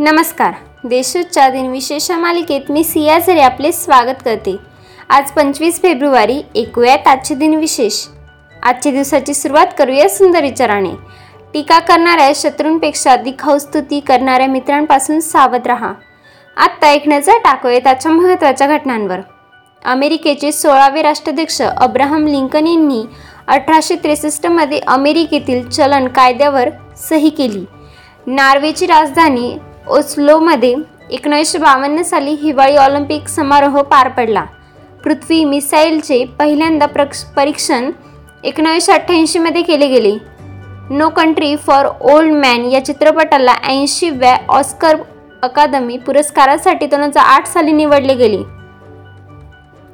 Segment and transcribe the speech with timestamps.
[0.00, 0.52] नमस्कार.
[0.84, 4.56] देशोच्च्या दिनविशेष मालिकेत मी सिया झरे आपले स्वागत करते.
[5.08, 8.06] आज पंचवीस फेब्रुवारी ऐकूयात आजचे दिनविशेष
[8.62, 10.90] आजच्या दिवसाची सुरुवात करूया सुंदर विचाराने.
[11.54, 15.92] टीका करणाऱ्या शत्रूंपेक्षा दिखाऊ स्तुती करणाऱ्या मित्रांपासून सावध राहा.
[16.56, 19.20] आत्ता एक नजर टाकूया त्याच्या महत्त्वाच्या घटनांवर.
[19.84, 23.04] अमेरिकेचे सोळावे राष्ट्राध्यक्ष अब्राहम लिंकन यांनी
[23.46, 26.68] अठराशे त्रेसष्टमध्ये अमेरिकेतील चलन कायद्यावर
[27.08, 27.64] सही केली.
[28.26, 29.56] नॉर्वेची राजधानी
[29.90, 30.74] ओस्लोमध्ये
[31.10, 34.44] एकोणीसशे बावन्न साली हिवाळी ऑलिम्पिक समारोह पार पडला.
[35.04, 37.90] पृथ्वी मिसाईलचे पहिल्यांदा प्रक्ष परीक्षण
[38.44, 40.12] एकोणीसशे अठ्ठ्याऐंशीमध्ये केले गेले.
[40.90, 44.96] No Country for Old Man या चित्रपटाला ऐंशीव्या ऑस्कर
[45.42, 48.42] अकादमी पुरस्कारासाठी दोन हजार आठ साली निवडले गेले.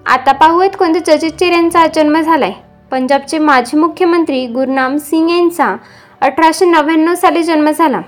[0.06, 2.52] आता पाहूयात कोणत्या चर्चित यांचा जन्म झालाय.
[2.90, 5.76] पंजाबचे माजी मुख्यमंत्री गुरनाम सिंग यांचा
[6.20, 8.00] अठराशे नव्याण्णव साली जन्म झाला.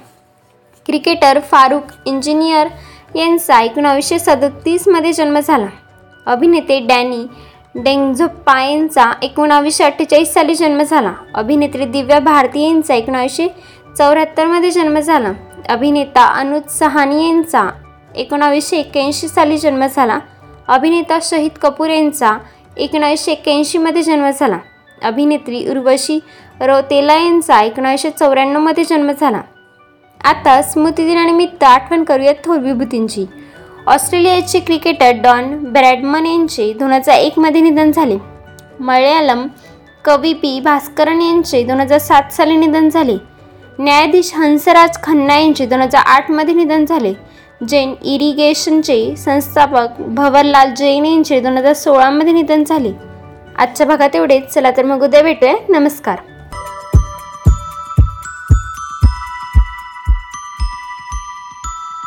[0.89, 2.67] क्रिकेटर फारुख इंजिनियर
[3.15, 5.67] यांचा एकोणावीसशे सदतीसमध्ये जन्म झाला.
[6.27, 7.27] अभिनेते डॅनी
[7.75, 11.13] डेंगझप्पा यांचा एकोणावीसशे अठ्ठेचाळीस साली जन्म झाला.
[11.35, 13.49] अभिनेत्री दिव्या भारती यांचा एकोणावीसशे
[13.99, 15.33] चौऱ्याहत्तरमध्ये जन्म झाला.
[15.69, 17.69] अभिनेता अनुज सहानी यांचा
[18.17, 20.19] एकोणावीसशे एक्क्याऐंशी साली जन्म झाला.
[20.69, 22.37] अभिनेता शहीद कपूर यांचा
[22.77, 24.59] एकोणावीसशे एक्क्याऐंशीमध्ये जन्म झाला.
[25.03, 26.19] अभिनेत्री उर्वशी
[26.61, 29.41] रौतेला यांचा एकोणावीसशे चौऱ्याण्णवमध्ये जन्म झाला.
[30.29, 33.25] आता स्मृतिदिनानिमित्त आठवण करूयात थोर विभूतींची.
[33.87, 38.17] ऑस्ट्रेलियाचे क्रिकेटर डॉन ब्रॅडमन यांचे दोन हजार एकमध्ये निधन झाले.
[38.81, 39.47] मल्याळम
[40.05, 43.17] कवी पी भास्करन यांचे दोन हजार सात साली निधन झाले.
[43.79, 47.13] न्यायाधीश हंसराज खन्ना यांचे दोन हजार आठमध्ये निधन झाले.
[47.69, 52.93] जैन इरिगेशनचे संस्थापक भवरलाल जैन यांचे दोन हजार सोळामध्ये निधन झाले.
[53.59, 54.53] आजच्या भागात एवढेच.
[54.55, 55.55] चला तर मग उद्या भेटूया.
[55.69, 56.19] नमस्कार.